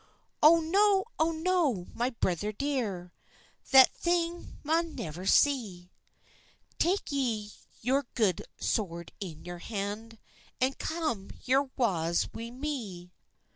[0.41, 3.13] "Oh no, oh no, my brither dear,
[3.69, 5.91] That thing maun never be;
[6.79, 10.17] Tak ye your good sword in your hand,
[10.59, 13.11] An come your wa's wi me."